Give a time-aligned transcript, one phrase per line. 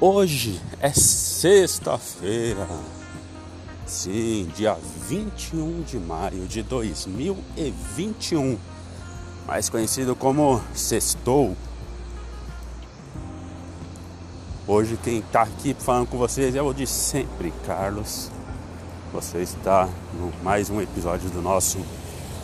[0.00, 2.68] Hoje é sexta-feira,
[3.84, 4.76] sim, dia
[5.08, 8.56] 21 de maio de 2021,
[9.44, 11.56] mais conhecido como Sextou.
[14.68, 18.30] Hoje quem está aqui falando com vocês é o de sempre, Carlos.
[19.12, 21.76] Você está no mais um episódio do nosso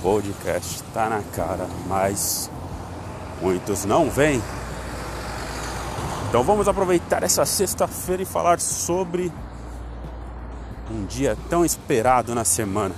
[0.03, 0.83] podcast.
[0.93, 2.51] Tá na cara, mas
[3.41, 4.43] muitos não vêm.
[6.35, 9.31] Então vamos aproveitar essa sexta-feira e falar sobre
[10.91, 12.93] um dia tão esperado na semana.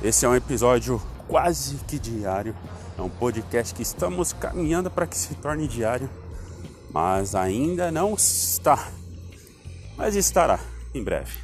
[0.00, 2.54] Esse é um episódio quase que diário.
[2.96, 6.08] É um podcast que estamos caminhando para que se torne diário,
[6.92, 8.86] mas ainda não está.
[9.96, 10.60] Mas estará
[10.94, 11.40] em breve.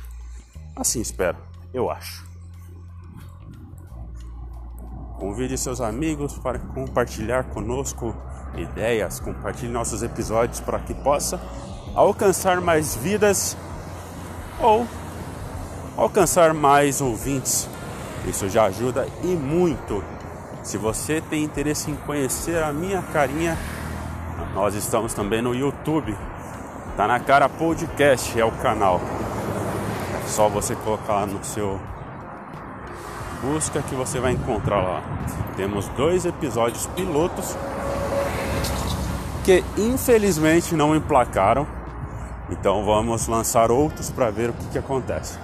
[0.76, 1.38] Assim espero,
[1.74, 2.29] eu acho.
[5.20, 8.16] Convide seus amigos para compartilhar conosco
[8.56, 11.38] ideias, compartilhe nossos episódios para que possa
[11.94, 13.54] alcançar mais vidas
[14.58, 14.86] ou
[15.94, 17.68] alcançar mais ouvintes.
[18.26, 20.02] Isso já ajuda e muito.
[20.62, 23.58] Se você tem interesse em conhecer a minha carinha,
[24.54, 26.16] nós estamos também no YouTube.
[26.96, 28.98] Tá na cara podcast é o canal.
[30.24, 31.78] É só você colocar no seu
[33.42, 35.02] busca que você vai encontrar lá.
[35.56, 37.56] Temos dois episódios pilotos
[39.44, 41.66] que infelizmente não emplacaram.
[42.50, 45.38] Então vamos lançar outros para ver o que, que acontece.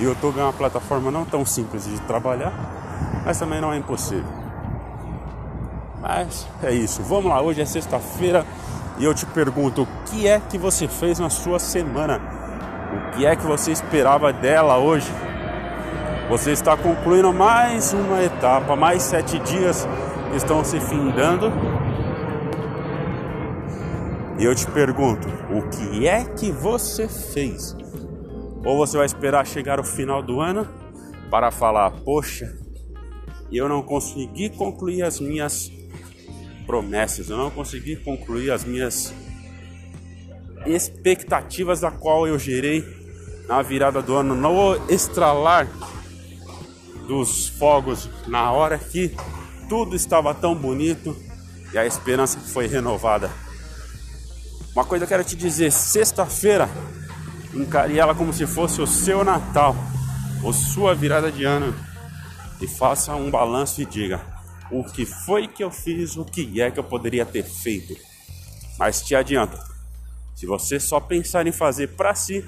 [0.00, 2.52] YouTube é uma plataforma não tão simples de trabalhar,
[3.24, 4.44] mas também não é impossível.
[6.00, 7.02] Mas é isso.
[7.02, 8.44] Vamos lá, hoje é sexta-feira
[8.98, 12.20] e eu te pergunto: o que é que você fez na sua semana?
[12.92, 15.10] O que é que você esperava dela hoje?
[16.28, 19.86] Você está concluindo mais uma etapa, mais sete dias
[20.34, 21.52] estão se findando.
[24.38, 27.76] E eu te pergunto, o que é que você fez?
[28.64, 30.66] Ou você vai esperar chegar o final do ano
[31.30, 32.56] para falar, poxa,
[33.52, 35.70] eu não consegui concluir as minhas
[36.66, 39.12] promessas, eu não consegui concluir as minhas
[40.64, 42.82] expectativas da qual eu gerei
[43.46, 45.68] na virada do ano, no estralar
[47.06, 49.14] dos fogos na hora que
[49.68, 51.16] tudo estava tão bonito
[51.72, 53.30] e a esperança foi renovada.
[54.74, 56.68] Uma coisa eu quero te dizer: sexta-feira,
[57.54, 59.76] encare ela como se fosse o seu Natal,
[60.42, 61.74] ou sua virada de ano,
[62.60, 64.20] e faça um balanço e diga:
[64.70, 67.94] o que foi que eu fiz, o que é que eu poderia ter feito.
[68.78, 69.58] Mas te adianta,
[70.34, 72.44] se você só pensar em fazer para si,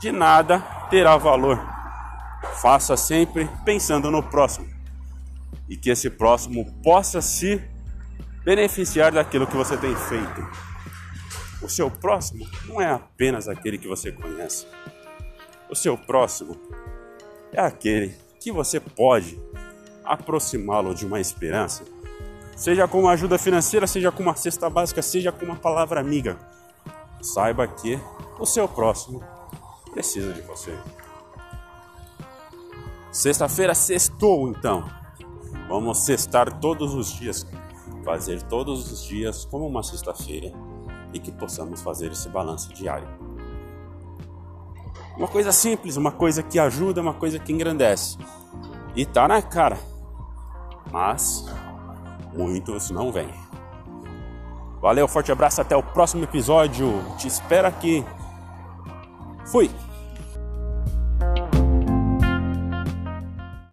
[0.00, 1.75] de nada terá valor.
[2.54, 4.66] Faça sempre pensando no próximo
[5.68, 7.62] e que esse próximo possa se
[8.44, 10.48] beneficiar daquilo que você tem feito.
[11.62, 14.66] O seu próximo não é apenas aquele que você conhece.
[15.68, 16.56] O seu próximo
[17.52, 19.40] é aquele que você pode
[20.04, 21.84] aproximá-lo de uma esperança,
[22.56, 26.38] seja com uma ajuda financeira, seja com uma cesta básica, seja com uma palavra amiga.
[27.20, 27.98] Saiba que
[28.38, 29.20] o seu próximo
[29.90, 30.72] precisa de você.
[33.16, 34.84] Sexta-feira sextou então.
[35.70, 37.46] Vamos sextar todos os dias,
[38.04, 40.52] fazer todos os dias como uma sexta-feira
[41.14, 43.08] e que possamos fazer esse balanço diário.
[45.16, 48.18] Uma coisa simples, uma coisa que ajuda, uma coisa que engrandece.
[48.94, 49.78] E tá na cara.
[50.92, 51.46] Mas
[52.34, 53.32] muitos não vêm.
[54.78, 57.02] Valeu, forte abraço, até o próximo episódio.
[57.16, 58.04] Te espero aqui.
[59.46, 59.70] Fui.